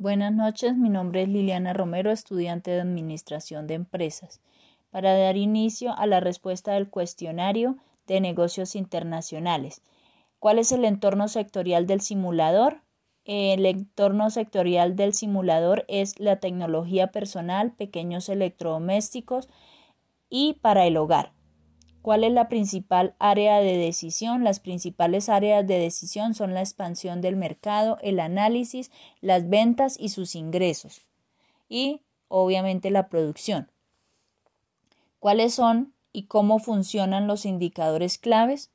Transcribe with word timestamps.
Buenas 0.00 0.32
noches, 0.32 0.78
mi 0.78 0.88
nombre 0.88 1.24
es 1.24 1.28
Liliana 1.28 1.74
Romero, 1.74 2.10
estudiante 2.10 2.70
de 2.70 2.80
Administración 2.80 3.66
de 3.66 3.74
Empresas. 3.74 4.40
Para 4.88 5.12
dar 5.12 5.36
inicio 5.36 5.94
a 5.94 6.06
la 6.06 6.20
respuesta 6.20 6.72
del 6.72 6.88
cuestionario 6.88 7.76
de 8.06 8.22
negocios 8.22 8.76
internacionales. 8.76 9.82
¿Cuál 10.38 10.58
es 10.58 10.72
el 10.72 10.86
entorno 10.86 11.28
sectorial 11.28 11.86
del 11.86 12.00
simulador? 12.00 12.80
El 13.26 13.66
entorno 13.66 14.30
sectorial 14.30 14.96
del 14.96 15.12
simulador 15.12 15.84
es 15.86 16.18
la 16.18 16.36
tecnología 16.36 17.08
personal, 17.08 17.72
pequeños 17.72 18.30
electrodomésticos 18.30 19.50
y 20.30 20.54
para 20.62 20.86
el 20.86 20.96
hogar. 20.96 21.32
¿Cuál 22.02 22.24
es 22.24 22.32
la 22.32 22.48
principal 22.48 23.14
área 23.18 23.60
de 23.60 23.76
decisión? 23.76 24.42
Las 24.42 24.58
principales 24.58 25.28
áreas 25.28 25.66
de 25.66 25.78
decisión 25.78 26.34
son 26.34 26.54
la 26.54 26.60
expansión 26.60 27.20
del 27.20 27.36
mercado, 27.36 27.98
el 28.00 28.20
análisis, 28.20 28.90
las 29.20 29.48
ventas 29.50 29.96
y 29.98 30.08
sus 30.08 30.34
ingresos. 30.34 31.02
Y 31.68 32.00
obviamente 32.28 32.90
la 32.90 33.08
producción. 33.08 33.70
¿Cuáles 35.18 35.54
son 35.54 35.92
y 36.12 36.24
cómo 36.24 36.58
funcionan 36.58 37.26
los 37.26 37.44
indicadores 37.44 38.16
claves? 38.16 38.70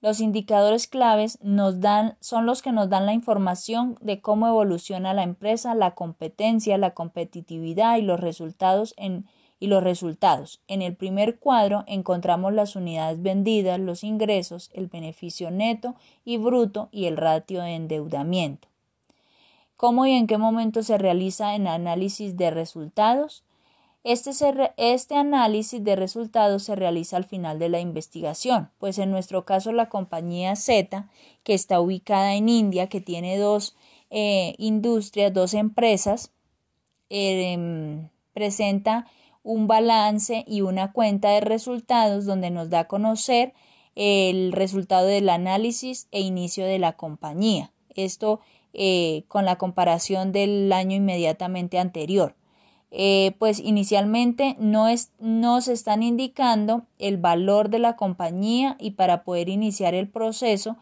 Los 0.00 0.20
indicadores 0.20 0.86
claves 0.86 1.38
nos 1.42 1.80
dan, 1.80 2.16
son 2.20 2.46
los 2.46 2.62
que 2.62 2.70
nos 2.70 2.88
dan 2.88 3.06
la 3.06 3.14
información 3.14 3.98
de 4.00 4.20
cómo 4.20 4.46
evoluciona 4.46 5.14
la 5.14 5.24
empresa, 5.24 5.74
la 5.74 5.96
competencia, 5.96 6.78
la 6.78 6.94
competitividad 6.94 7.96
y 7.96 8.02
los 8.02 8.20
resultados 8.20 8.94
en 8.96 9.26
y 9.58 9.68
los 9.68 9.82
resultados. 9.82 10.60
En 10.68 10.82
el 10.82 10.94
primer 10.94 11.38
cuadro 11.38 11.84
encontramos 11.86 12.52
las 12.52 12.76
unidades 12.76 13.22
vendidas, 13.22 13.80
los 13.80 14.04
ingresos, 14.04 14.70
el 14.74 14.88
beneficio 14.88 15.50
neto 15.50 15.94
y 16.24 16.36
bruto 16.36 16.88
y 16.92 17.06
el 17.06 17.16
ratio 17.16 17.62
de 17.62 17.74
endeudamiento. 17.74 18.68
¿Cómo 19.76 20.06
y 20.06 20.12
en 20.12 20.26
qué 20.26 20.38
momento 20.38 20.82
se 20.82 20.96
realiza 20.96 21.54
el 21.54 21.66
análisis 21.66 22.36
de 22.36 22.50
resultados? 22.50 23.44
Este, 24.04 24.30
este, 24.76 25.16
análisis 25.16 25.82
de 25.82 25.96
resultados 25.96 26.62
se 26.62 26.76
realiza 26.76 27.16
al 27.16 27.24
final 27.24 27.58
de 27.58 27.68
la 27.68 27.80
investigación, 27.80 28.70
pues 28.78 28.98
en 28.98 29.10
nuestro 29.10 29.44
caso 29.44 29.72
la 29.72 29.88
compañía 29.88 30.54
Z, 30.54 31.08
que 31.42 31.54
está 31.54 31.80
ubicada 31.80 32.36
en 32.36 32.48
India, 32.48 32.88
que 32.88 33.00
tiene 33.00 33.36
dos 33.36 33.74
eh, 34.10 34.54
industrias, 34.58 35.34
dos 35.34 35.54
empresas, 35.54 36.30
eh, 37.10 37.98
presenta 38.32 39.08
un 39.46 39.68
balance 39.68 40.44
y 40.46 40.60
una 40.62 40.92
cuenta 40.92 41.30
de 41.30 41.40
resultados 41.40 42.26
donde 42.26 42.50
nos 42.50 42.68
da 42.68 42.80
a 42.80 42.88
conocer 42.88 43.54
el 43.94 44.52
resultado 44.52 45.06
del 45.06 45.28
análisis 45.28 46.08
e 46.10 46.20
inicio 46.20 46.66
de 46.66 46.80
la 46.80 46.94
compañía. 46.94 47.70
Esto 47.94 48.40
eh, 48.74 49.22
con 49.28 49.44
la 49.44 49.56
comparación 49.56 50.32
del 50.32 50.70
año 50.72 50.96
inmediatamente 50.96 51.78
anterior. 51.78 52.34
Eh, 52.90 53.34
pues 53.38 53.60
inicialmente 53.60 54.56
no, 54.58 54.88
es, 54.88 55.12
no 55.18 55.60
se 55.60 55.72
están 55.72 56.02
indicando 56.02 56.82
el 56.98 57.16
valor 57.16 57.68
de 57.68 57.78
la 57.78 57.96
compañía 57.96 58.76
y 58.80 58.92
para 58.92 59.22
poder 59.22 59.48
iniciar 59.48 59.94
el 59.94 60.08
proceso 60.08 60.76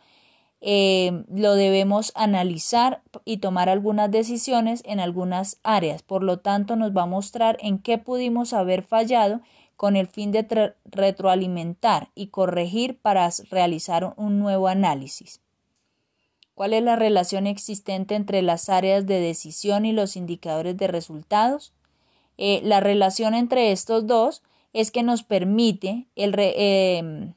eh, 0.67 1.25
lo 1.29 1.57
debemos 1.57 2.11
analizar 2.15 3.03
y 3.27 3.37
tomar 3.37 3.69
algunas 3.69 4.11
decisiones 4.11 4.83
en 4.87 4.99
algunas 4.99 5.59
áreas. 5.63 6.03
Por 6.03 6.23
lo 6.23 6.39
tanto, 6.39 6.75
nos 6.75 6.97
va 6.97 7.03
a 7.03 7.07
mostrar 7.07 7.59
en 7.61 7.79
qué 7.79 7.99
pudimos 7.99 8.55
haber 8.55 8.83
fallado 8.83 9.43
con 9.77 9.95
el 9.95 10.07
fin 10.07 10.33
de 10.33 10.75
retroalimentar 10.87 12.09
y 12.15 12.29
corregir 12.29 12.99
para 12.99 13.29
realizar 13.51 14.15
un 14.17 14.39
nuevo 14.39 14.69
análisis. 14.69 15.43
¿Cuál 16.55 16.73
es 16.73 16.83
la 16.83 16.97
relación 16.97 17.47
existente 17.47 18.15
entre 18.15 18.41
las 18.41 18.71
áreas 18.71 19.05
de 19.05 19.21
decisión 19.21 19.85
y 19.85 19.93
los 19.93 20.17
indicadores 20.17 20.79
de 20.79 20.87
resultados? 20.87 21.75
Eh, 22.39 22.63
la 22.65 22.81
relación 22.81 23.35
entre 23.35 23.71
estos 23.71 24.07
dos 24.07 24.43
es 24.73 24.91
que 24.91 25.03
nos 25.03 25.25
permite 25.25 26.07
el, 26.17 26.35
em, 26.39 26.45
eh, 26.57 27.35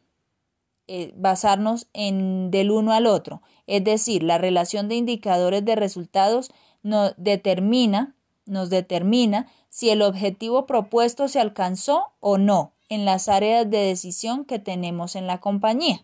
basarnos 1.15 1.87
en 1.93 2.49
del 2.51 2.71
uno 2.71 2.93
al 2.93 3.07
otro. 3.07 3.41
Es 3.65 3.83
decir, 3.83 4.23
la 4.23 4.37
relación 4.37 4.87
de 4.87 4.95
indicadores 4.95 5.63
de 5.65 5.75
resultados 5.75 6.51
nos 6.83 7.13
determina, 7.17 8.15
nos 8.45 8.69
determina 8.69 9.47
si 9.69 9.89
el 9.89 10.01
objetivo 10.01 10.65
propuesto 10.65 11.27
se 11.27 11.39
alcanzó 11.39 12.13
o 12.19 12.37
no 12.37 12.73
en 12.89 13.05
las 13.05 13.27
áreas 13.27 13.69
de 13.69 13.79
decisión 13.79 14.45
que 14.45 14.59
tenemos 14.59 15.15
en 15.15 15.27
la 15.27 15.39
compañía. 15.39 16.03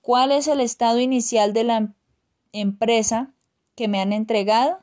¿Cuál 0.00 0.32
es 0.32 0.48
el 0.48 0.60
estado 0.60 1.00
inicial 1.00 1.52
de 1.52 1.64
la 1.64 1.76
em-, 1.78 1.94
empresa 2.52 3.32
que 3.74 3.88
me 3.88 4.00
han 4.00 4.12
entregado? 4.12 4.78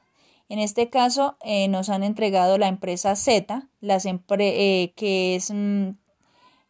En 0.50 0.60
este 0.60 0.90
caso 0.90 1.38
eh, 1.44 1.68
nos 1.68 1.90
han 1.90 2.04
entregado 2.04 2.58
la 2.58 2.68
empresa 2.68 3.16
Z, 3.16 3.68
eh, 3.82 4.94
que 4.96 5.36
es 5.36 5.52
mm, 5.52 5.90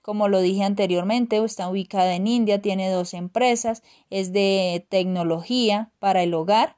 como 0.03 0.27
lo 0.27 0.41
dije 0.41 0.63
anteriormente, 0.63 1.43
está 1.43 1.69
ubicada 1.69 2.13
en 2.13 2.27
India, 2.27 2.61
tiene 2.61 2.91
dos 2.91 3.13
empresas, 3.13 3.81
es 4.09 4.33
de 4.33 4.85
tecnología 4.89 5.89
para 5.99 6.23
el 6.23 6.33
hogar 6.33 6.75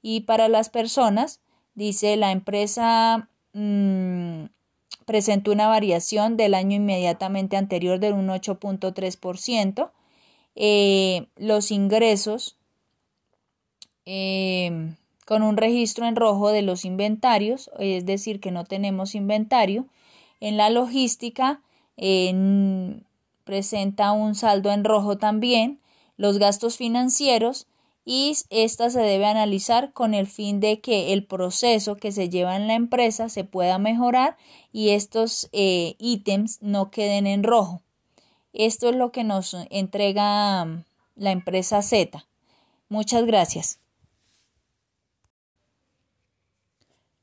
y 0.00 0.20
para 0.20 0.48
las 0.48 0.70
personas. 0.70 1.40
Dice 1.74 2.16
la 2.16 2.30
empresa 2.30 3.28
mm, 3.52 4.44
presentó 5.04 5.50
una 5.50 5.66
variación 5.66 6.36
del 6.36 6.54
año 6.54 6.76
inmediatamente 6.76 7.56
anterior 7.56 7.98
de 7.98 8.12
un 8.12 8.28
8.3%. 8.28 9.90
Eh, 10.54 11.26
los 11.36 11.72
ingresos 11.72 12.58
eh, 14.06 14.94
con 15.26 15.42
un 15.42 15.56
registro 15.56 16.06
en 16.06 16.14
rojo 16.14 16.52
de 16.52 16.62
los 16.62 16.84
inventarios, 16.84 17.70
es 17.80 18.06
decir, 18.06 18.38
que 18.38 18.52
no 18.52 18.64
tenemos 18.64 19.16
inventario. 19.16 19.86
En 20.40 20.56
la 20.56 20.70
logística, 20.70 21.60
presenta 23.44 24.12
un 24.12 24.34
saldo 24.34 24.70
en 24.70 24.84
rojo 24.84 25.18
también, 25.18 25.80
los 26.16 26.38
gastos 26.38 26.76
financieros 26.76 27.66
y 28.04 28.34
esta 28.48 28.88
se 28.88 29.00
debe 29.00 29.26
analizar 29.26 29.92
con 29.92 30.14
el 30.14 30.26
fin 30.26 30.60
de 30.60 30.80
que 30.80 31.12
el 31.12 31.26
proceso 31.26 31.96
que 31.96 32.10
se 32.10 32.30
lleva 32.30 32.56
en 32.56 32.66
la 32.66 32.74
empresa 32.74 33.28
se 33.28 33.44
pueda 33.44 33.78
mejorar 33.78 34.36
y 34.72 34.90
estos 34.90 35.48
eh, 35.52 35.94
ítems 35.98 36.62
no 36.62 36.90
queden 36.90 37.26
en 37.26 37.42
rojo. 37.42 37.82
Esto 38.54 38.88
es 38.88 38.96
lo 38.96 39.12
que 39.12 39.24
nos 39.24 39.54
entrega 39.70 40.64
mm, 40.64 40.84
la 41.16 41.32
empresa 41.32 41.82
Z. 41.82 42.26
Muchas 42.88 43.26
gracias. 43.26 43.78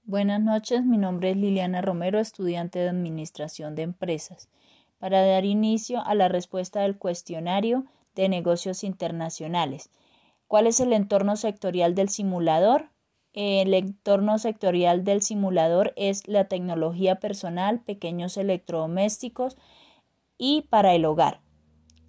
Buenas 0.07 0.39
noches, 0.39 0.85
mi 0.85 0.99
nombre 0.99 1.31
es 1.31 1.37
Liliana 1.37 1.81
Romero, 1.81 2.19
estudiante 2.19 2.77
de 2.77 2.89
Administración 2.89 3.73
de 3.73 3.81
Empresas 3.81 4.49
para 4.99 5.25
dar 5.25 5.45
inicio 5.45 5.99
a 6.05 6.13
la 6.13 6.27
respuesta 6.27 6.81
del 6.81 6.95
cuestionario 6.95 7.85
de 8.13 8.29
negocios 8.29 8.83
internacionales. 8.83 9.89
¿Cuál 10.47 10.67
es 10.67 10.79
el 10.79 10.93
entorno 10.93 11.35
sectorial 11.37 11.95
del 11.95 12.09
simulador? 12.09 12.91
El 13.33 13.73
entorno 13.73 14.37
sectorial 14.37 15.03
del 15.03 15.23
simulador 15.23 15.91
es 15.95 16.27
la 16.27 16.47
tecnología 16.47 17.15
personal, 17.15 17.79
pequeños 17.79 18.37
electrodomésticos 18.37 19.57
y 20.37 20.67
para 20.69 20.93
el 20.93 21.05
hogar. 21.05 21.41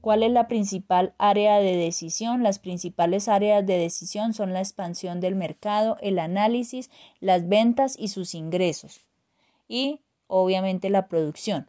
¿Cuál 0.06 0.22
es 0.22 0.30
la 0.30 0.46
principal 0.46 1.14
área 1.18 1.58
de 1.58 1.76
decisión? 1.76 2.44
Las 2.44 2.60
principales 2.60 3.26
áreas 3.26 3.66
de 3.66 3.76
decisión 3.76 4.34
son 4.34 4.52
la 4.52 4.60
expansión 4.60 5.18
del 5.18 5.34
mercado, 5.34 5.96
el 6.00 6.20
análisis, 6.20 6.92
las 7.18 7.48
ventas 7.48 7.96
y 7.98 8.06
sus 8.06 8.36
ingresos 8.36 9.04
y 9.66 10.02
obviamente 10.28 10.90
la 10.90 11.08
producción. 11.08 11.68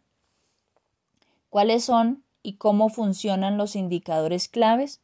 ¿Cuáles 1.50 1.86
son 1.86 2.26
y 2.44 2.58
cómo 2.58 2.90
funcionan 2.90 3.58
los 3.58 3.76
indicadores 3.76 4.48
claves? 4.48 5.02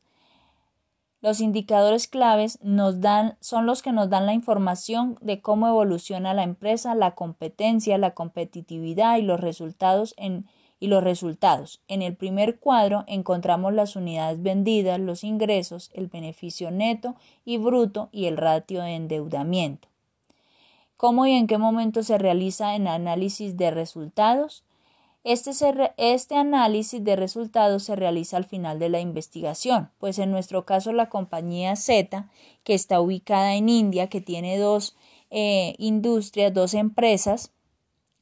Los 1.20 1.42
indicadores 1.42 2.08
claves 2.08 2.60
nos 2.62 3.02
dan, 3.02 3.36
son 3.40 3.66
los 3.66 3.82
que 3.82 3.94
nos 3.94 4.12
dan 4.12 4.28
la 4.28 4.34
información 4.34 5.18
de 5.22 5.41
cómo 5.41 5.68
evoluciona 5.68 6.36
la 6.36 6.44
empresa, 6.44 6.94
la 6.94 7.16
competencia, 7.16 7.97
la 7.97 8.14
competitividad 8.14 9.18
y 9.18 9.24
los 9.24 9.40
resultados 9.40 10.14
en, 10.18 10.46
y 10.84 10.88
los 10.88 11.02
resultados. 11.02 11.80
En 11.88 12.02
el 12.02 12.14
primer 12.14 12.59
cuadro 12.59 13.06
encontramos 13.08 13.74
las 13.74 13.96
unidades 13.96 14.44
vendidas, 14.44 15.00
los 15.00 15.24
ingresos, 15.24 15.90
el 15.94 16.08
beneficio 16.08 16.72
neto 16.72 17.16
y 17.46 17.56
bruto 17.56 18.09
y 18.12 18.26
el 18.26 18.35
ratio 18.35 18.82
de 18.82 18.96
endeudamiento. 18.96 19.88
¿Cómo 20.97 21.26
y 21.26 21.32
en 21.32 21.47
qué 21.47 21.58
momento 21.58 22.03
se 22.03 22.18
realiza 22.18 22.76
el 22.76 22.88
análisis 22.88 23.56
de 23.56 23.72
resultados? 23.72 24.66
Este, 25.24 25.52
este, 25.96 26.35
análisis 26.35 27.02
de 27.02 27.16
resultados 27.16 27.84
se 27.84 27.96
realiza 27.96 28.36
al 28.36 28.44
final 28.44 28.78
de 28.78 28.90
la 28.90 29.00
investigación, 29.00 29.90
pues 30.00 30.20
en 30.20 30.32
nuestro 30.32 30.66
caso 30.66 30.91
la 30.91 31.08
compañía 31.08 31.78
Z, 31.78 32.29
que 32.66 32.74
está 32.74 33.00
ubicada 33.00 33.56
en 33.56 33.70
India, 33.70 34.09
que 34.09 34.20
tiene 34.20 34.58
dos 34.58 34.97
eh, 35.32 35.76
industrias, 35.78 36.53
dos 36.53 36.74
empresas, 36.74 37.53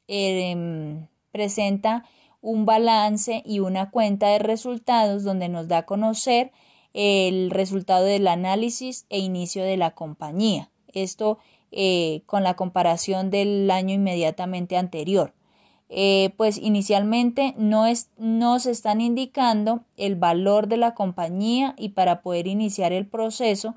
em, 0.07 1.07
presenta 1.31 2.06
un 2.42 2.66
balance 2.66 3.44
y 3.46 3.60
una 3.60 3.92
cuenta 3.92 4.28
de 4.28 4.40
resultados 4.40 5.24
donde 5.24 5.50
nos 5.50 5.68
da 5.68 5.80
a 5.80 5.86
conocer 5.86 6.52
el 6.94 7.52
resultado 7.52 8.06
del 8.06 8.28
análisis 8.28 9.06
e 9.10 9.20
inicio 9.20 9.64
de 9.64 9.78
la 9.78 9.92
compañía. 9.92 10.70
Esto 10.94 11.38
eh, 11.72 12.24
con 12.26 12.44
la 12.44 12.56
comparación 12.56 13.30
del 13.30 13.72
año 13.72 13.94
inmediatamente 13.94 14.76
anterior. 14.76 15.34
Eh, 15.94 16.34
pues 16.38 16.58
inicialmente 16.58 17.54
no 17.58 17.86
nos 18.18 18.66
están 18.66 19.02
indicando 19.02 19.84
el 19.98 20.16
valor 20.16 20.68
de 20.68 20.78
la 20.78 20.94
compañía 20.96 21.76
y 21.78 21.90
para 21.90 22.22
poder 22.22 22.48
iniciar 22.48 22.94
el 22.94 23.08
proceso 23.08 23.76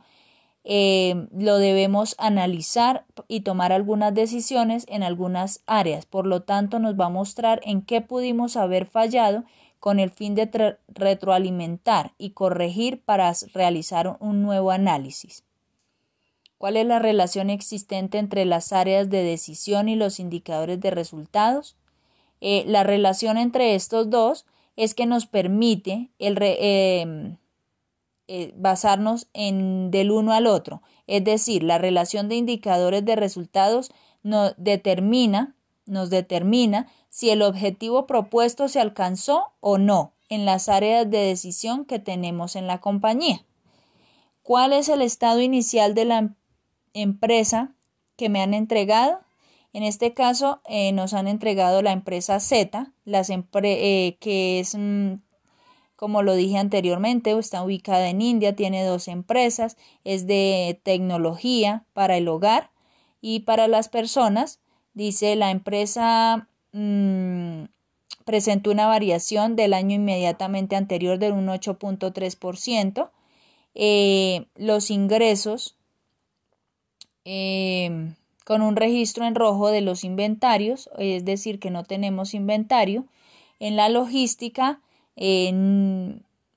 eh, 0.64 1.28
lo 1.36 1.58
debemos 1.58 2.14
analizar 2.18 3.04
y 3.28 3.40
tomar 3.40 3.72
algunas 3.72 4.14
decisiones 4.14 4.86
en 4.88 5.02
algunas 5.02 5.62
áreas. 5.66 6.06
Por 6.06 6.26
lo 6.26 6.42
tanto, 6.42 6.78
nos 6.78 6.98
va 6.98 7.06
a 7.06 7.10
mostrar 7.10 7.60
en 7.64 7.82
qué 7.82 8.00
pudimos 8.00 8.56
haber 8.56 8.86
fallado 8.86 9.44
con 9.78 10.00
el 10.00 10.10
fin 10.10 10.34
de 10.34 10.78
retroalimentar 10.88 12.12
y 12.16 12.30
corregir 12.30 13.02
para 13.02 13.30
realizar 13.52 14.16
un 14.18 14.42
nuevo 14.42 14.70
análisis. 14.70 15.44
¿Cuál 16.56 16.78
es 16.78 16.86
la 16.86 16.98
relación 16.98 17.50
existente 17.50 18.16
entre 18.16 18.46
las 18.46 18.72
áreas 18.72 19.10
de 19.10 19.22
decisión 19.22 19.90
y 19.90 19.96
los 19.96 20.18
indicadores 20.18 20.80
de 20.80 20.90
resultados? 20.90 21.76
Eh, 22.40 22.64
la 22.66 22.82
relación 22.82 23.36
entre 23.36 23.74
estos 23.74 24.08
dos 24.08 24.46
es 24.76 24.94
que 24.94 25.04
nos 25.04 25.26
permite 25.26 26.10
el 26.18 26.38
em, 26.40 26.46
eh, 26.56 27.36
basarnos 28.56 29.28
en 29.32 29.90
del 29.90 30.10
uno 30.10 30.32
al 30.32 30.46
otro. 30.46 30.82
Es 31.06 31.24
decir, 31.24 31.62
la 31.62 31.78
relación 31.78 32.28
de 32.28 32.36
indicadores 32.36 33.04
de 33.04 33.16
resultados 33.16 33.92
nos 34.22 34.54
determina, 34.56 35.54
nos 35.86 36.10
determina 36.10 36.88
si 37.10 37.30
el 37.30 37.42
objetivo 37.42 38.06
propuesto 38.06 38.68
se 38.68 38.80
alcanzó 38.80 39.52
o 39.60 39.78
no 39.78 40.14
en 40.28 40.44
las 40.44 40.68
áreas 40.68 41.08
de 41.08 41.18
decisión 41.18 41.84
que 41.84 41.98
tenemos 41.98 42.56
en 42.56 42.66
la 42.66 42.80
compañía. 42.80 43.44
¿Cuál 44.42 44.72
es 44.72 44.88
el 44.88 45.00
estado 45.00 45.40
inicial 45.40 45.94
de 45.94 46.04
la 46.04 46.34
empresa 46.92 47.74
que 48.16 48.28
me 48.28 48.42
han 48.42 48.54
entregado? 48.54 49.20
En 49.72 49.82
este 49.82 50.14
caso 50.14 50.60
eh, 50.66 50.92
nos 50.92 51.14
han 51.14 51.28
entregado 51.28 51.82
la 51.82 51.92
empresa 51.92 52.40
Z, 52.40 52.92
las 53.04 53.30
eh, 53.30 54.16
que 54.20 54.60
es 54.60 54.74
mm, 54.74 55.14
como 56.04 56.22
lo 56.22 56.34
dije 56.34 56.58
anteriormente, 56.58 57.30
está 57.30 57.62
ubicada 57.62 58.10
en 58.10 58.20
India, 58.20 58.54
tiene 58.54 58.84
dos 58.84 59.08
empresas, 59.08 59.78
es 60.04 60.26
de 60.26 60.78
tecnología 60.82 61.86
para 61.94 62.18
el 62.18 62.28
hogar 62.28 62.68
y 63.22 63.40
para 63.40 63.68
las 63.68 63.88
personas. 63.88 64.60
Dice 64.92 65.34
la 65.34 65.50
empresa 65.50 66.46
mm, 66.72 67.62
presentó 68.26 68.70
una 68.70 68.86
variación 68.86 69.56
del 69.56 69.72
año 69.72 69.96
inmediatamente 69.96 70.76
anterior 70.76 71.18
del 71.18 71.32
un 71.32 71.46
8.3%. 71.46 73.08
Eh, 73.74 74.44
los 74.56 74.90
ingresos 74.90 75.74
eh, 77.24 78.12
con 78.44 78.60
un 78.60 78.76
registro 78.76 79.24
en 79.24 79.34
rojo 79.34 79.70
de 79.70 79.80
los 79.80 80.04
inventarios, 80.04 80.90
es 80.98 81.24
decir, 81.24 81.58
que 81.60 81.70
no 81.70 81.82
tenemos 81.82 82.34
inventario. 82.34 83.06
En 83.58 83.76
la 83.76 83.88
logística 83.88 84.82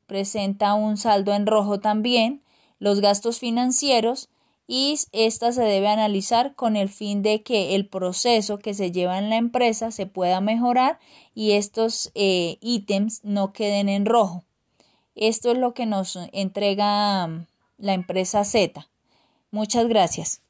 presenta 0.07 0.73
un 0.73 0.97
saldo 0.97 1.33
en 1.33 1.47
rojo 1.47 1.79
también, 1.79 2.41
los 2.79 3.01
gastos 3.01 3.39
financieros 3.39 4.29
y 4.67 4.99
esta 5.13 5.51
se 5.53 5.63
debe 5.63 5.87
analizar 5.87 6.53
con 6.55 6.75
el 6.75 6.89
fin 6.89 7.21
de 7.21 7.41
que 7.41 7.75
el 7.75 7.87
proceso 7.87 8.59
que 8.59 8.73
se 8.73 8.91
lleva 8.91 9.17
en 9.17 9.29
la 9.29 9.37
empresa 9.37 9.91
se 9.91 10.05
pueda 10.05 10.41
mejorar 10.41 10.99
y 11.33 11.53
estos 11.53 12.11
eh, 12.15 12.57
ítems 12.61 13.23
no 13.23 13.53
queden 13.53 13.87
en 13.87 14.05
rojo. 14.05 14.43
Esto 15.15 15.51
es 15.51 15.57
lo 15.57 15.73
que 15.73 15.85
nos 15.85 16.17
entrega 16.33 17.47
la 17.77 17.93
empresa 17.93 18.43
Z. 18.43 18.87
Muchas 19.51 19.87
gracias. 19.87 20.41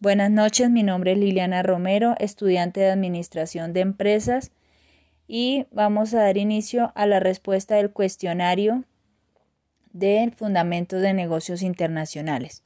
Buenas 0.00 0.30
noches, 0.30 0.70
mi 0.70 0.84
nombre 0.84 1.10
es 1.10 1.18
Liliana 1.18 1.64
Romero, 1.64 2.14
estudiante 2.20 2.78
de 2.78 2.92
Administración 2.92 3.72
de 3.72 3.80
Empresas 3.80 4.52
y 5.26 5.66
vamos 5.72 6.14
a 6.14 6.20
dar 6.20 6.36
inicio 6.36 6.92
a 6.94 7.04
la 7.06 7.18
respuesta 7.18 7.74
del 7.74 7.90
cuestionario 7.90 8.84
del 9.92 10.30
Fundamento 10.30 11.00
de 11.00 11.14
Negocios 11.14 11.62
Internacionales. 11.62 12.62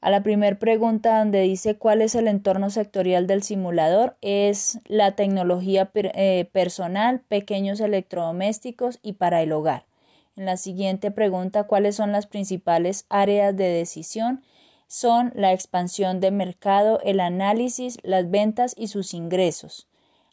A 0.00 0.10
la 0.10 0.24
primera 0.24 0.58
pregunta 0.58 1.20
donde 1.20 1.42
dice 1.42 1.76
cuál 1.76 2.02
es 2.02 2.16
el 2.16 2.26
entorno 2.26 2.68
sectorial 2.70 3.28
del 3.28 3.44
simulador 3.44 4.16
es 4.20 4.80
la 4.86 5.12
tecnología 5.12 5.88
eh, 5.94 6.50
personal, 6.50 7.20
pequeños 7.28 7.78
electrodomésticos 7.78 8.98
y 9.04 9.12
para 9.12 9.40
el 9.42 9.52
hogar. 9.52 9.86
En 10.34 10.46
la 10.46 10.56
siguiente 10.56 11.12
pregunta 11.12 11.68
cuáles 11.68 11.94
son 11.94 12.10
las 12.10 12.26
principales 12.26 13.06
áreas 13.08 13.56
de 13.56 13.68
decisión 13.68 14.42
son 14.90 15.30
la 15.36 15.52
expansión 15.52 16.18
de 16.18 16.32
mercado, 16.32 16.98
el 17.04 17.20
análisis, 17.20 17.98
las 18.02 18.28
ventas 18.28 18.74
y 18.76 18.88
sus 18.88 19.14
ingresos, 19.14 19.86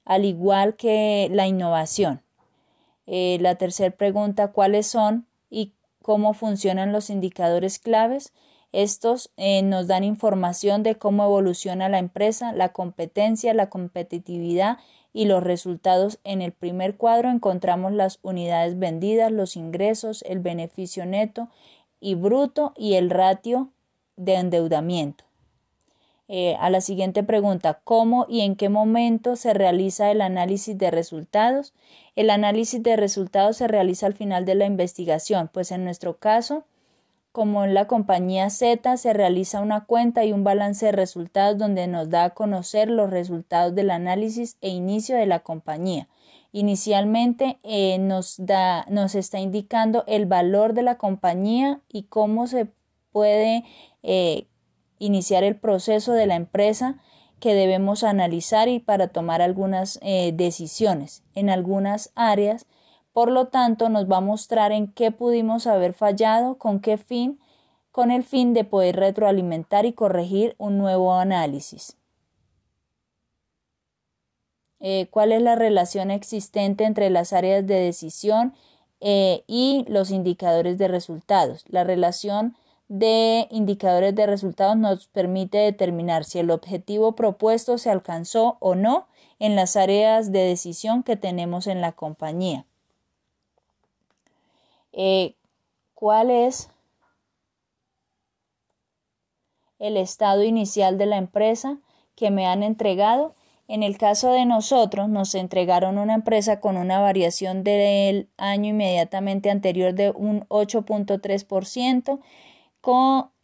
al 0.03 0.25
igual 0.25 0.75
que 0.75 1.29
la 1.31 1.45
innovación. 1.45 2.23
Eh, 3.05 3.37
la 3.39 3.53
tercera 3.53 3.95
pregunta, 3.95 4.51
¿cuáles 4.51 4.87
son 4.87 5.27
y 5.51 5.73
cómo 6.01 6.33
funcionan 6.33 6.91
los 6.91 7.11
indicadores 7.11 7.77
claves? 7.77 8.33
Estos 8.71 9.29
eh, 9.37 9.61
nos 9.61 9.85
dan 9.85 10.03
información 10.03 10.81
de 10.81 10.95
cómo 10.95 11.25
evoluciona 11.25 11.87
la 11.87 11.99
empresa, 11.99 12.51
la 12.51 12.69
competencia, 12.69 13.53
la 13.53 13.69
competitividad 13.69 14.79
y 15.13 15.25
los 15.25 15.43
resultados. 15.43 16.17
En 16.23 16.41
el 16.41 16.51
primer 16.51 16.97
cuadro 16.97 17.29
encontramos 17.29 17.91
las 17.91 18.17
unidades 18.23 18.79
vendidas, 18.79 19.31
los 19.31 19.55
ingresos, 19.55 20.23
el 20.23 20.39
beneficio 20.39 21.05
neto 21.05 21.47
y 21.99 22.15
bruto 22.15 22.73
y 22.75 22.95
el 22.95 23.11
ratio 23.11 23.69
de 24.17 24.35
endeudamiento. 24.35 25.23
Eh, 26.29 26.57
a 26.59 26.69
la 26.69 26.81
siguiente 26.81 27.23
pregunta, 27.23 27.79
¿cómo 27.85 28.25
y 28.27 28.41
en 28.41 28.57
qué 28.57 28.67
momento 28.67 29.37
se 29.37 29.53
realiza 29.53 30.11
el 30.11 30.19
análisis 30.19 30.77
de 30.77 30.91
resultados? 30.91 31.73
El 32.17 32.29
análisis 32.29 32.83
de 32.83 32.97
resultados 32.97 33.57
se 33.57 33.67
realiza 33.67 34.07
al 34.07 34.13
final 34.13 34.43
de 34.43 34.55
la 34.55 34.65
investigación, 34.65 35.49
pues 35.53 35.71
en 35.71 35.85
nuestro 35.85 36.17
caso, 36.17 36.65
como 37.31 37.63
en 37.63 37.73
la 37.73 37.87
compañía 37.87 38.49
Z, 38.49 38.97
se 38.97 39.13
realiza 39.13 39.61
una 39.61 39.85
cuenta 39.85 40.25
y 40.25 40.33
un 40.33 40.43
balance 40.43 40.87
de 40.87 40.91
resultados 40.91 41.57
donde 41.57 41.87
nos 41.87 42.09
da 42.09 42.25
a 42.25 42.29
conocer 42.31 42.89
los 42.89 43.09
resultados 43.09 43.73
del 43.75 43.91
análisis 43.91 44.57
e 44.59 44.69
inicio 44.69 45.15
de 45.15 45.27
la 45.27 45.39
compañía. 45.39 46.09
Inicialmente 46.51 47.59
eh, 47.63 47.99
nos, 47.99 48.35
da, 48.37 48.85
nos 48.89 49.15
está 49.15 49.39
indicando 49.39 50.03
el 50.07 50.25
valor 50.25 50.73
de 50.73 50.81
la 50.81 50.97
compañía 50.97 51.79
y 51.87 52.03
cómo 52.03 52.47
se 52.47 52.67
puede 53.17 53.63
eh, 54.03 54.45
iniciar 54.99 55.43
el 55.43 55.55
proceso 55.55 56.13
de 56.13 56.27
la 56.27 56.35
empresa 56.35 57.01
que 57.39 57.55
debemos 57.55 58.03
analizar 58.03 58.67
y 58.67 58.77
para 58.77 59.07
tomar 59.07 59.41
algunas 59.41 59.97
eh, 60.03 60.33
decisiones 60.35 61.23
en 61.33 61.49
algunas 61.49 62.11
áreas. 62.13 62.67
Por 63.13 63.31
lo 63.31 63.47
tanto, 63.47 63.89
nos 63.89 64.07
va 64.07 64.17
a 64.17 64.21
mostrar 64.21 64.71
en 64.71 64.91
qué 64.93 65.09
pudimos 65.09 65.65
haber 65.65 65.93
fallado, 65.93 66.59
con 66.59 66.79
qué 66.79 66.99
fin, 66.99 67.39
con 67.91 68.11
el 68.11 68.23
fin 68.23 68.53
de 68.53 68.65
poder 68.65 68.97
retroalimentar 68.97 69.87
y 69.87 69.93
corregir 69.93 70.53
un 70.59 70.77
nuevo 70.77 71.15
análisis. 71.15 71.97
Eh, 74.79 75.07
¿Cuál 75.09 75.31
es 75.31 75.41
la 75.41 75.55
relación 75.55 76.11
existente 76.11 76.83
entre 76.83 77.09
las 77.09 77.33
áreas 77.33 77.65
de 77.65 77.79
decisión 77.79 78.53
y 78.99 79.85
los 79.87 80.11
indicadores 80.11 80.77
de 80.77 80.87
resultados? 80.87 81.65
La 81.67 81.83
relación 81.83 82.55
de 82.89 83.47
indicadores 83.51 84.15
de 84.15 84.25
resultados 84.25 84.77
nos 84.77 85.07
permite 85.07 85.57
determinar 85.57 86.23
si 86.23 86.39
el 86.39 86.51
objetivo 86.51 87.15
propuesto 87.15 87.77
se 87.77 87.89
alcanzó 87.89 88.57
o 88.59 88.75
no 88.75 89.07
en 89.39 89.55
las 89.55 89.75
áreas 89.75 90.31
de 90.31 90.39
decisión 90.39 91.03
que 91.03 91.15
tenemos 91.15 91.67
en 91.67 91.81
la 91.81 91.91
compañía. 91.91 92.65
Eh, 94.93 95.35
¿Cuál 95.93 96.31
es 96.31 96.69
el 99.79 99.97
estado 99.97 100.43
inicial 100.43 100.97
de 100.97 101.05
la 101.05 101.17
empresa 101.17 101.79
que 102.15 102.31
me 102.31 102.47
han 102.47 102.63
entregado? 102.63 103.35
En 103.67 103.83
el 103.83 103.97
caso 103.97 104.31
de 104.31 104.45
nosotros, 104.45 105.09
nos 105.09 105.35
entregaron 105.35 105.97
una 105.97 106.13
empresa 106.13 106.61
con 106.61 106.77
una 106.77 107.01
variación 107.01 107.63
del 107.63 108.29
año 108.37 108.69
inmediatamente 108.69 109.51
anterior 109.51 109.93
de 109.93 110.11
un 110.11 110.47
8.3%, 110.47 112.19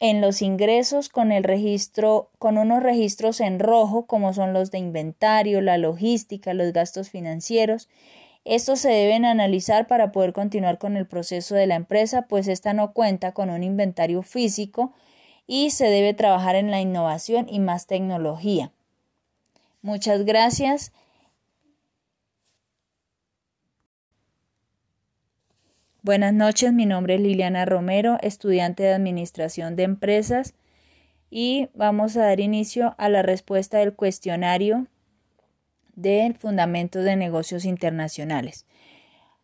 en 0.00 0.22
los 0.22 0.40
ingresos 0.40 1.10
con 1.10 1.30
el 1.30 1.44
registro, 1.44 2.30
con 2.38 2.56
unos 2.56 2.82
registros 2.82 3.40
en 3.40 3.58
rojo, 3.58 4.06
como 4.06 4.32
son 4.32 4.54
los 4.54 4.70
de 4.70 4.78
inventario, 4.78 5.60
la 5.60 5.76
logística, 5.76 6.54
los 6.54 6.72
gastos 6.72 7.10
financieros. 7.10 7.88
Estos 8.46 8.80
se 8.80 8.88
deben 8.88 9.26
analizar 9.26 9.86
para 9.86 10.12
poder 10.12 10.32
continuar 10.32 10.78
con 10.78 10.96
el 10.96 11.06
proceso 11.06 11.54
de 11.54 11.66
la 11.66 11.74
empresa, 11.74 12.22
pues 12.22 12.48
esta 12.48 12.72
no 12.72 12.92
cuenta 12.92 13.32
con 13.32 13.50
un 13.50 13.62
inventario 13.62 14.22
físico 14.22 14.92
y 15.46 15.70
se 15.70 15.88
debe 15.88 16.14
trabajar 16.14 16.56
en 16.56 16.70
la 16.70 16.80
innovación 16.80 17.46
y 17.48 17.58
más 17.60 17.86
tecnología. 17.86 18.72
Muchas 19.82 20.24
gracias. 20.24 20.92
Buenas 26.04 26.34
noches, 26.34 26.70
mi 26.70 26.84
nombre 26.84 27.14
es 27.14 27.22
Liliana 27.22 27.64
Romero, 27.64 28.18
estudiante 28.20 28.82
de 28.82 28.92
Administración 28.92 29.74
de 29.74 29.84
Empresas 29.84 30.52
y 31.30 31.70
vamos 31.72 32.14
a 32.18 32.26
dar 32.26 32.40
inicio 32.40 32.94
a 32.98 33.08
la 33.08 33.22
respuesta 33.22 33.78
del 33.78 33.94
cuestionario 33.94 34.86
del 35.94 36.34
Fundamento 36.34 36.98
de 36.98 37.16
Negocios 37.16 37.64
Internacionales. 37.64 38.66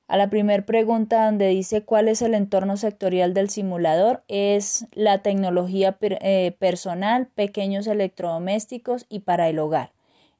A 0.06 0.18
la 0.18 0.28
primera 0.28 0.66
pregunta 0.66 1.24
donde 1.24 1.48
dice 1.48 1.82
cuál 1.82 2.08
es 2.08 2.20
el 2.20 2.34
entorno 2.34 2.76
sectorial 2.76 3.32
del 3.32 3.48
simulador, 3.48 4.22
es 4.28 4.86
la 4.92 5.22
tecnología 5.22 5.96
eh, 6.02 6.54
personal, 6.58 7.28
pequeños 7.28 7.86
electrodomésticos 7.86 9.06
y 9.08 9.20
para 9.20 9.48
el 9.48 9.60
hogar. 9.60 9.92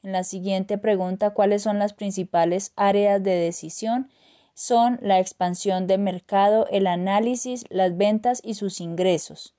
En 0.02 0.12
la 0.12 0.24
siguiente 0.24 0.76
pregunta, 0.76 1.30
¿cuáles 1.30 1.62
son 1.62 1.78
las 1.78 1.94
principales 1.94 2.74
áreas 2.76 3.22
de 3.22 3.36
decisión? 3.36 4.10
Son 4.54 4.99
la 5.02 5.19
expansión 5.19 5.87
de 5.87 5.99
mercado, 5.99 6.66
el 6.71 6.87
análisis, 6.87 7.64
las 7.71 7.97
ventas 7.97 8.40
y 8.45 8.54
sus 8.54 8.80
ingresos, 8.80 9.54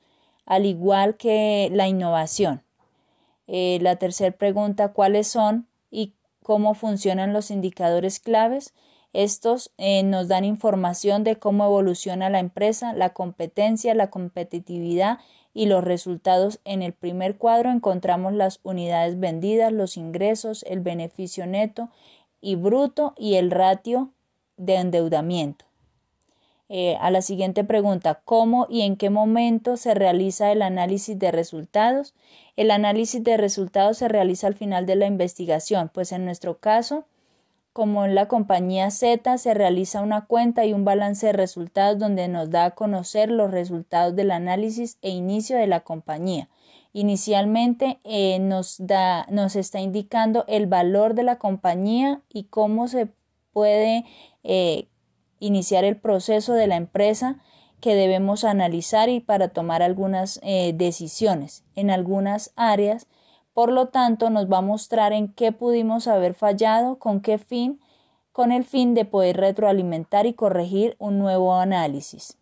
al 0.45 0.65
igual 0.65 1.17
que 1.17 1.69
la 1.71 1.87
innovación. 1.87 2.63
Eh, 3.47 3.79
la 3.81 3.97
tercera 3.97 4.35
pregunta, 4.35 4.93
¿cuáles 4.93 5.27
son 5.27 5.67
y 5.89 6.13
cómo 6.43 6.73
funcionan 6.73 7.33
los 7.33 7.51
indicadores 7.51 8.19
claves? 8.19 8.73
Estos 9.13 9.73
eh, 9.77 10.03
nos 10.03 10.29
dan 10.29 10.45
información 10.45 11.23
de 11.23 11.35
cómo 11.35 11.65
evoluciona 11.65 12.29
la 12.29 12.39
empresa, 12.39 12.93
la 12.93 13.09
competencia, 13.09 13.93
la 13.93 14.09
competitividad 14.09 15.19
y 15.53 15.65
los 15.65 15.83
resultados. 15.83 16.61
En 16.63 16.81
el 16.81 16.93
primer 16.93 17.37
cuadro 17.37 17.71
encontramos 17.71 18.33
las 18.33 18.61
unidades 18.63 19.19
vendidas, 19.19 19.73
los 19.73 19.97
ingresos, 19.97 20.63
el 20.63 20.79
beneficio 20.79 21.45
neto 21.45 21.89
y 22.39 22.55
bruto 22.55 23.13
y 23.17 23.35
el 23.35 23.51
ratio 23.51 24.11
de 24.61 24.75
endeudamiento. 24.75 25.65
Eh, 26.69 26.95
a 27.01 27.11
la 27.11 27.21
siguiente 27.21 27.65
pregunta, 27.65 28.21
¿cómo 28.23 28.65
y 28.69 28.83
en 28.83 28.95
qué 28.95 29.09
momento 29.09 29.75
se 29.75 29.93
realiza 29.93 30.53
el 30.53 30.61
análisis 30.61 31.19
de 31.19 31.29
resultados? 31.29 32.13
El 32.55 32.71
análisis 32.71 33.21
de 33.23 33.35
resultados 33.35 33.97
se 33.97 34.07
realiza 34.07 34.47
al 34.47 34.55
final 34.55 34.85
de 34.85 34.95
la 34.95 35.05
investigación, 35.05 35.91
pues 35.93 36.13
en 36.13 36.23
nuestro 36.23 36.59
caso, 36.59 37.03
como 37.73 38.05
en 38.05 38.15
la 38.15 38.29
compañía 38.29 38.89
Z, 38.89 39.37
se 39.37 39.53
realiza 39.53 40.01
una 40.01 40.25
cuenta 40.25 40.65
y 40.65 40.71
un 40.71 40.85
balance 40.85 41.25
de 41.25 41.33
resultados 41.33 41.99
donde 41.99 42.29
nos 42.29 42.49
da 42.49 42.65
a 42.65 42.71
conocer 42.71 43.31
los 43.31 43.51
resultados 43.51 44.15
del 44.15 44.31
análisis 44.31 44.97
e 45.01 45.09
inicio 45.09 45.57
de 45.57 45.67
la 45.67 45.81
compañía. 45.81 46.47
Inicialmente 46.93 47.99
eh, 48.05 48.39
nos, 48.39 48.75
da, 48.79 49.25
nos 49.29 49.57
está 49.57 49.81
indicando 49.81 50.45
el 50.47 50.67
valor 50.67 51.15
de 51.15 51.23
la 51.23 51.37
compañía 51.37 52.21
y 52.29 52.45
cómo 52.45 52.87
se 52.87 53.09
puede 53.53 54.05
eh, 54.43 54.87
iniciar 55.39 55.83
el 55.83 55.97
proceso 55.97 56.53
de 56.53 56.67
la 56.67 56.75
empresa 56.75 57.39
que 57.79 57.95
debemos 57.95 58.43
analizar 58.43 59.09
y 59.09 59.19
para 59.19 59.49
tomar 59.49 59.81
algunas 59.81 60.39
eh, 60.43 60.73
decisiones 60.75 61.63
en 61.75 61.89
algunas 61.89 62.53
áreas. 62.55 63.07
Por 63.53 63.71
lo 63.71 63.87
tanto, 63.87 64.29
nos 64.29 64.51
va 64.51 64.59
a 64.59 64.61
mostrar 64.61 65.13
en 65.13 65.33
qué 65.33 65.51
pudimos 65.51 66.07
haber 66.07 66.35
fallado, 66.35 66.99
con 66.99 67.21
qué 67.21 67.37
fin, 67.37 67.79
con 68.31 68.51
el 68.51 68.63
fin 68.63 68.93
de 68.93 69.05
poder 69.05 69.37
retroalimentar 69.37 70.25
y 70.25 70.33
corregir 70.33 70.95
un 70.99 71.19
nuevo 71.19 71.55
análisis. 71.55 72.37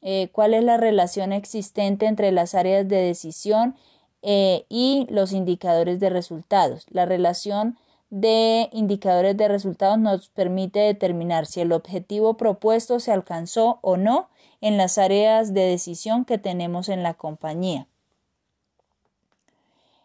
Eh, 0.00 0.30
¿Cuál 0.32 0.54
es 0.54 0.64
la 0.64 0.76
relación 0.78 1.32
existente 1.32 2.06
entre 2.06 2.32
las 2.32 2.54
áreas 2.54 2.88
de 2.88 2.96
decisión 2.96 3.76
y 4.24 5.08
los 5.10 5.32
indicadores 5.32 5.98
de 5.98 6.08
resultados? 6.08 6.86
La 6.90 7.06
relación 7.06 7.76
de 8.12 8.68
indicadores 8.72 9.38
de 9.38 9.48
resultados 9.48 9.98
nos 9.98 10.28
permite 10.28 10.80
determinar 10.80 11.46
si 11.46 11.62
el 11.62 11.72
objetivo 11.72 12.36
propuesto 12.36 13.00
se 13.00 13.10
alcanzó 13.10 13.78
o 13.80 13.96
no 13.96 14.28
en 14.60 14.76
las 14.76 14.98
áreas 14.98 15.54
de 15.54 15.62
decisión 15.62 16.26
que 16.26 16.36
tenemos 16.36 16.90
en 16.90 17.02
la 17.02 17.14
compañía. 17.14 17.86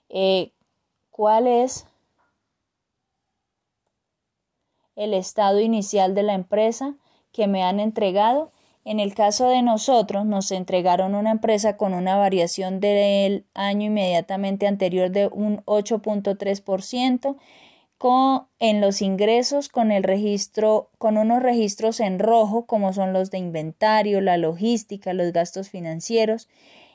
Eh, 0.08 0.54
¿Cuál 1.12 1.48
es 1.48 1.86
el 4.96 5.14
estado 5.14 5.60
inicial 5.60 6.16
de 6.16 6.24
la 6.24 6.34
empresa 6.34 6.96
que 7.34 7.48
me 7.48 7.62
han 7.62 7.82
entregado? 7.82 8.54
En 8.86 9.02
el 9.02 9.16
caso 9.16 9.50
de 9.50 9.62
nosotros, 9.62 10.26
nos 10.26 10.50
entregaron 10.52 11.14
una 11.14 11.32
empresa 11.32 11.76
con 11.76 11.94
una 11.94 12.16
variación 12.16 12.80
del 12.80 13.44
año 13.54 13.88
inmediatamente 13.88 14.66
anterior 14.66 15.12
de 15.12 15.28
un 15.28 15.58
8.3%, 15.66 17.36
con, 17.98 18.48
en 18.60 18.82
los 18.82 19.02
ingresos 19.02 19.70
con 19.70 19.92
el 19.92 20.04
registro, 20.04 20.90
con 20.98 21.18
unos 21.18 21.42
registros 21.42 22.00
en 22.00 22.20
rojo, 22.20 22.66
como 22.66 22.94
son 22.94 23.14
los 23.14 23.32
de 23.32 23.40
inventario, 23.40 24.22
la 24.22 24.38
logística, 24.38 25.14
los 25.14 25.34
gastos 25.34 25.70
financieros. 25.70 26.48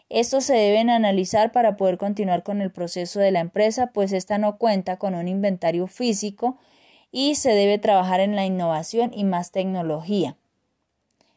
Estos 0.09 0.45
se 0.45 0.55
deben 0.55 0.91
analizar 0.91 1.53
para 1.53 1.77
poder 1.77 1.99
continuar 1.99 2.43
con 2.43 2.61
el 2.61 2.71
proceso 2.71 3.19
de 3.19 3.31
la 3.31 3.41
empresa, 3.41 3.89
pues 3.93 4.13
esta 4.13 4.39
no 4.39 4.59
cuenta 4.59 4.99
con 4.99 5.15
un 5.15 5.27
inventario 5.27 5.87
físico 5.87 6.59
y 7.11 7.35
se 7.35 7.51
debe 7.51 7.79
trabajar 7.79 8.21
en 8.21 8.37
la 8.37 8.47
innovación 8.47 9.13
y 9.15 9.25
más 9.25 9.53
tecnología. 9.53 10.37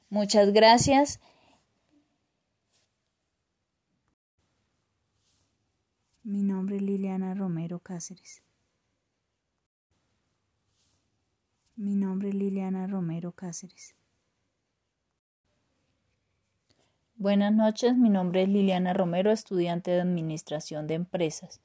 Muchas 0.10 0.54
gracias. 0.54 1.20
Mi 6.24 6.42
nombre 6.42 6.78
es 6.78 6.82
Liliana 6.82 7.36
Romero 7.36 7.80
Cáceres. 7.80 8.42
Mi 11.76 11.96
nombre 12.16 12.32
Liliana 12.32 12.88
Romero 12.88 13.34
Cáceres. 13.34 13.94
Buenas 17.18 17.52
noches, 17.52 17.98
mi 17.98 18.10
nombre 18.10 18.44
es 18.44 18.48
Liliana 18.48 18.94
Romero, 18.94 19.32
estudiante 19.32 19.92
de 19.92 20.00
Administración 20.00 20.88
de 20.88 20.94
Empresas. 20.94 21.60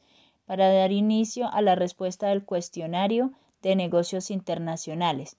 Para 0.46 0.68
dar 0.72 0.90
inicio 0.90 1.48
a 1.52 1.62
la 1.62 1.76
respuesta 1.76 2.30
del 2.30 2.44
cuestionario 2.44 3.30
de 3.62 3.76
negocios 3.76 4.32
internacionales. 4.32 5.36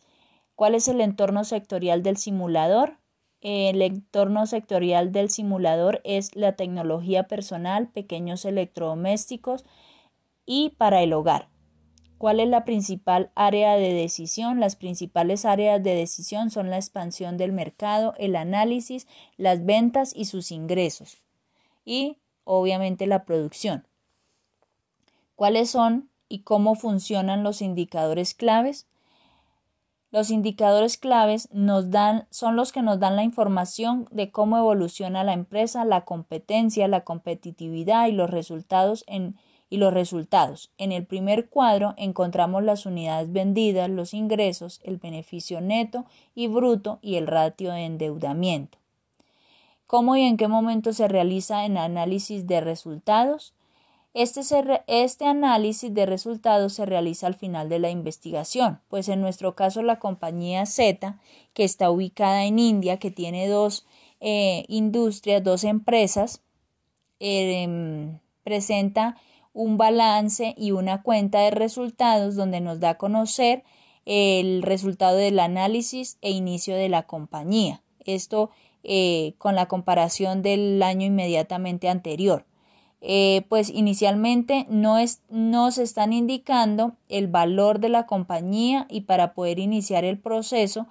¿Cuál 0.55 0.75
es 0.75 0.87
el 0.87 1.01
entorno 1.01 1.43
sectorial 1.43 2.03
del 2.03 2.15
simulador? 2.15 2.93
El 3.41 3.81
entorno 3.81 4.45
sectorial 4.45 5.11
del 5.11 5.29
simulador 5.29 5.99
es 6.05 6.37
la 6.37 6.55
tecnología 6.55 7.23
personal, 7.23 7.89
pequeños 7.89 8.45
electrodomésticos 8.45 9.65
y 10.45 10.69
para 10.77 11.01
el 11.01 11.11
hogar. 11.11 11.49
¿Cuál 12.21 12.39
es 12.39 12.49
la 12.49 12.65
principal 12.65 13.31
área 13.33 13.77
de 13.77 13.95
decisión? 13.95 14.59
Las 14.59 14.75
principales 14.75 15.43
áreas 15.43 15.81
de 15.81 15.95
decisión 15.95 16.51
son 16.51 16.69
la 16.69 16.75
expansión 16.75 17.35
del 17.35 17.51
mercado, 17.51 18.13
el 18.19 18.35
análisis, 18.35 19.07
las 19.37 19.65
ventas 19.65 20.13
y 20.15 20.25
sus 20.25 20.51
ingresos. 20.51 21.23
Y 21.83 22.19
obviamente 22.43 23.07
la 23.07 23.25
producción. 23.25 23.87
¿Cuáles 25.35 25.71
son 25.71 26.11
y 26.29 26.43
cómo 26.43 26.75
funcionan 26.75 27.41
los 27.41 27.59
indicadores 27.63 28.35
claves? 28.35 28.85
Los 30.11 30.29
indicadores 30.29 30.99
claves 30.99 31.49
nos 31.51 31.89
dan, 31.89 32.27
son 32.29 32.55
los 32.55 32.71
que 32.71 32.83
nos 32.83 32.99
dan 32.99 33.15
la 33.15 33.23
información 33.23 34.07
de 34.11 34.29
cómo 34.29 34.59
evoluciona 34.59 35.23
la 35.23 35.33
empresa, 35.33 35.85
la 35.85 36.05
competencia, 36.05 36.87
la 36.87 37.03
competitividad 37.03 38.07
y 38.09 38.11
los 38.11 38.29
resultados 38.29 39.05
en 39.07 39.39
y 39.71 39.77
los 39.77 39.93
resultados. 39.93 40.69
En 40.77 40.91
el 40.91 41.05
primer 41.05 41.49
cuadro 41.49 41.95
encontramos 41.97 42.61
las 42.61 42.85
unidades 42.85 43.31
vendidas, 43.31 43.89
los 43.89 44.13
ingresos, 44.13 44.81
el 44.83 44.97
beneficio 44.97 45.61
neto 45.61 46.05
y 46.35 46.47
bruto 46.47 46.99
y 47.01 47.15
el 47.15 47.25
ratio 47.25 47.71
de 47.71 47.85
endeudamiento. 47.85 48.77
¿Cómo 49.87 50.17
y 50.17 50.23
en 50.23 50.35
qué 50.35 50.49
momento 50.49 50.91
se 50.91 51.07
realiza 51.07 51.65
el 51.65 51.77
análisis 51.77 52.47
de 52.47 52.59
resultados? 52.59 53.53
Este, 54.13 54.41
este, 54.87 55.25
análisis 55.25 55.93
de 55.93 56.05
resultados 56.05 56.73
se 56.73 56.85
realiza 56.85 57.27
al 57.27 57.35
final 57.35 57.69
de 57.69 57.79
la 57.79 57.89
investigación, 57.89 58.81
pues 58.89 59.07
en 59.07 59.21
nuestro 59.21 59.55
caso 59.55 59.83
la 59.83 59.99
compañía 59.99 60.65
Z, 60.65 61.17
que 61.53 61.63
está 61.63 61.89
ubicada 61.89 62.43
en 62.43 62.59
India, 62.59 62.99
que 62.99 63.09
tiene 63.09 63.47
dos 63.47 63.85
eh, 64.19 64.65
industrias, 64.67 65.41
dos 65.41 65.63
empresas, 65.63 66.41
eh, 67.21 68.19
presenta 68.43 69.15
un 69.53 69.77
balance 69.77 70.53
y 70.57 70.71
una 70.71 71.01
cuenta 71.01 71.39
de 71.39 71.51
resultados 71.51 72.35
donde 72.35 72.61
nos 72.61 72.79
da 72.79 72.91
a 72.91 72.97
conocer 72.97 73.63
el 74.05 74.63
resultado 74.63 75.17
del 75.17 75.39
análisis 75.39 76.17
e 76.21 76.31
inicio 76.31 76.75
de 76.75 76.89
la 76.89 77.03
compañía. 77.03 77.81
Esto 77.99 78.49
eh, 78.83 79.35
con 79.37 79.55
la 79.55 79.67
comparación 79.67 80.41
del 80.41 80.81
año 80.81 81.05
inmediatamente 81.05 81.87
anterior. 81.87 82.45
Eh, 83.03 83.45
pues 83.49 83.69
inicialmente 83.69 84.67
no, 84.69 84.99
es, 84.99 85.21
no 85.29 85.71
se 85.71 85.83
están 85.83 86.13
indicando 86.13 86.95
el 87.09 87.27
valor 87.27 87.79
de 87.79 87.89
la 87.89 88.05
compañía 88.05 88.85
y 88.89 89.01
para 89.01 89.33
poder 89.33 89.57
iniciar 89.57 90.03
el 90.03 90.19
proceso 90.19 90.87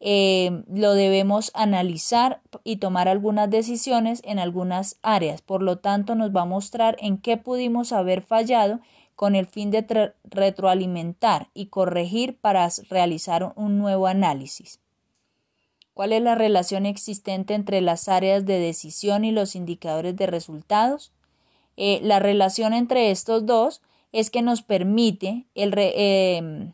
eh, 0.00 0.62
lo 0.72 0.94
debemos 0.94 1.50
analizar 1.54 2.40
y 2.62 2.76
tomar 2.76 3.08
algunas 3.08 3.50
decisiones 3.50 4.22
en 4.24 4.38
algunas 4.38 4.98
áreas. 5.02 5.42
Por 5.42 5.62
lo 5.62 5.78
tanto, 5.78 6.14
nos 6.14 6.34
va 6.34 6.42
a 6.42 6.46
mostrar 6.46 6.96
en 7.00 7.18
qué 7.18 7.36
pudimos 7.36 7.92
haber 7.92 8.22
fallado 8.22 8.80
con 9.16 9.34
el 9.34 9.46
fin 9.46 9.72
de 9.72 10.14
retroalimentar 10.24 11.48
y 11.52 11.66
corregir 11.66 12.38
para 12.38 12.68
realizar 12.88 13.52
un 13.56 13.78
nuevo 13.78 14.06
análisis. 14.06 14.80
¿Cuál 15.92 16.12
es 16.12 16.22
la 16.22 16.36
relación 16.36 16.86
existente 16.86 17.54
entre 17.54 17.80
las 17.80 18.08
áreas 18.08 18.46
de 18.46 18.60
decisión 18.60 19.24
y 19.24 19.32
los 19.32 19.56
indicadores 19.56 20.14
de 20.14 20.28
resultados? 20.28 21.10
Eh, 21.76 21.98
la 22.04 22.20
relación 22.20 22.72
entre 22.72 23.10
estos 23.10 23.44
dos 23.44 23.82
es 24.12 24.30
que 24.30 24.42
nos 24.42 24.62
permite 24.62 25.46
el 25.56 25.74
em, 25.76 25.82
eh, 25.96 26.72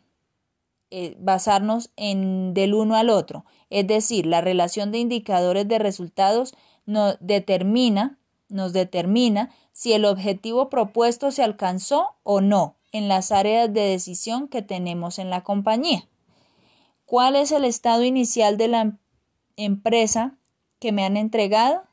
basarnos 1.19 1.91
en 1.95 2.53
del 2.53 2.73
uno 2.73 2.95
al 2.95 3.09
otro. 3.09 3.45
Es 3.69 3.85
decir, 3.87 4.25
la 4.25 4.41
relación 4.41 4.91
de 4.91 4.99
indicadores 4.99 5.67
de 5.67 5.79
resultados 5.79 6.53
nos 6.85 7.17
determina, 7.19 8.17
nos 8.47 8.71
determina 8.71 9.49
si 9.73 9.93
el 9.93 10.05
objetivo 10.05 10.69
propuesto 10.69 11.31
se 11.31 11.43
alcanzó 11.43 12.15
o 12.23 12.39
no 12.39 12.77
en 12.91 13.07
las 13.09 13.31
áreas 13.31 13.73
de 13.73 13.81
decisión 13.81 14.47
que 14.47 14.61
tenemos 14.61 15.19
en 15.19 15.29
la 15.29 15.43
compañía. 15.43 16.07
¿Cuál 17.05 17.35
es 17.35 17.51
el 17.51 17.65
estado 17.65 18.03
inicial 18.03 18.57
de 18.57 18.67
la 18.69 18.97
empresa 19.57 20.37
que 20.79 20.91
me 20.91 21.03
han 21.03 21.17
entregado. 21.17 21.83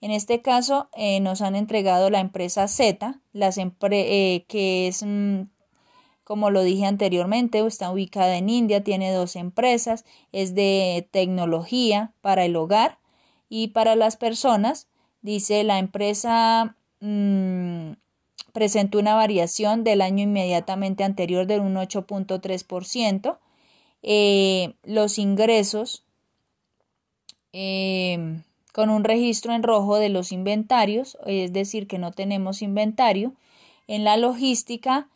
En 0.00 0.10
este 0.10 0.42
caso 0.42 0.88
eh, 0.94 1.20
nos 1.20 1.42
han 1.42 1.56
entregado 1.56 2.10
la 2.10 2.20
empresa 2.20 2.68
Z, 2.68 3.20
las 3.32 3.58
eh, 3.58 4.44
que 4.48 4.88
es, 4.88 5.02
mm, 5.04 5.42
como 6.30 6.50
lo 6.50 6.62
dije 6.62 6.86
anteriormente, 6.86 7.66
está 7.66 7.90
ubicada 7.90 8.36
en 8.36 8.48
India, 8.48 8.84
tiene 8.84 9.10
dos 9.10 9.34
empresas, 9.34 10.04
es 10.30 10.54
de 10.54 11.08
tecnología 11.10 12.12
para 12.20 12.44
el 12.44 12.54
hogar 12.54 12.98
y 13.48 13.68
para 13.68 13.96
las 13.96 14.16
personas. 14.16 14.86
Dice 15.22 15.64
la 15.64 15.80
empresa 15.80 16.76
mm, 17.00 17.94
presentó 18.52 19.00
una 19.00 19.14
variación 19.14 19.82
del 19.82 20.02
año 20.02 20.22
inmediatamente 20.22 21.02
anterior 21.02 21.46
del 21.46 21.62
un 21.62 21.74
8.3%. 21.74 23.38
Eh, 24.02 24.74
los 24.84 25.18
ingresos 25.18 26.04
Em, 27.52 28.42
con 28.72 28.90
un 28.90 29.02
registro 29.02 29.52
en 29.52 29.62
rojo 29.62 29.98
de 29.98 30.08
los 30.08 30.30
inventarios, 30.30 31.18
es 31.26 31.52
decir, 31.52 31.88
que 31.88 31.98
no 31.98 32.12
tenemos 32.12 32.62
inventario. 32.62 33.32
En 33.88 34.04
la 34.04 34.16
logística 34.16 35.08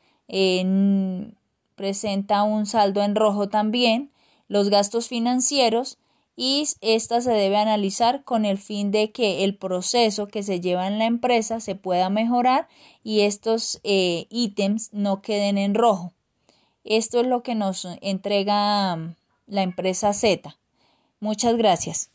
presenta 1.75 2.43
un 2.43 2.67
saldo 2.67 3.03
en 3.03 3.15
rojo 3.15 3.49
también, 3.49 4.11
los 4.49 4.71
gastos 4.71 5.09
financieros 5.09 5.99
y 6.37 6.67
esta 6.81 7.21
se 7.21 7.33
debe 7.33 7.57
analizar 7.57 8.25
con 8.25 8.45
el 8.45 8.59
fin 8.59 8.91
de 8.91 9.13
que 9.13 9.45
el 9.45 9.57
proceso 9.57 10.27
que 10.27 10.43
se 10.43 10.61
lleva 10.61 10.89
en 10.89 10.99
la 10.99 11.07
empresa 11.07 11.61
se 11.61 11.75
pueda 11.75 12.11
mejorar 12.11 12.69
y 13.03 13.21
estos 13.21 13.81
eh, 13.85 14.27
ítems 14.31 14.93
no 14.93 15.23
queden 15.23 15.59
en 15.59 15.75
rojo. 15.75 16.13
Esto 16.83 17.21
es 17.21 17.27
lo 17.27 17.43
que 17.43 17.55
nos 17.55 17.87
entrega 18.03 19.17
la 19.47 19.63
empresa 19.63 20.13
Z. 20.13 20.57
Muchas 21.21 21.57
gracias. 21.57 22.14